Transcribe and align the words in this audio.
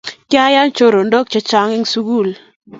kiayei 0.29 0.71
choronok 0.77 1.25
chechanh 1.31 1.73
eng 1.75 1.85
sukul. 1.91 2.29